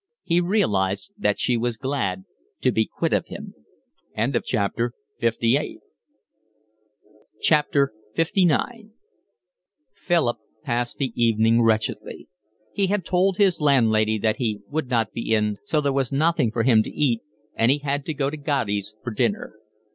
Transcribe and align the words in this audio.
He 0.23 0.41
realised 0.41 1.11
that 1.15 1.37
she 1.37 1.55
was 1.57 1.77
glad 1.77 2.23
to 2.61 2.71
be 2.71 2.87
quit 2.87 3.13
of 3.13 3.27
him. 3.27 3.53
LIX 4.17 4.51
Philip 9.93 10.37
passed 10.63 10.97
the 10.97 11.13
evening 11.15 11.61
wretchedly. 11.61 12.27
He 12.73 12.87
had 12.87 13.05
told 13.05 13.37
his 13.37 13.61
landlady 13.61 14.17
that 14.17 14.37
he 14.37 14.61
would 14.67 14.89
not 14.89 15.11
be 15.13 15.33
in, 15.35 15.57
so 15.65 15.79
there 15.79 15.93
was 15.93 16.11
nothing 16.11 16.49
for 16.51 16.63
him 16.63 16.81
to 16.81 16.89
eat, 16.89 17.21
and 17.53 17.69
he 17.69 17.77
had 17.77 18.03
to 18.07 18.15
go 18.15 18.31
to 18.31 18.37
Gatti's 18.37 18.95
for 19.03 19.11
dinner. 19.11 19.53